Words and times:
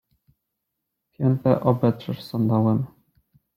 Piętę 1.11 1.59
obetrzesz 1.61 2.23
sandałem! 2.23 2.85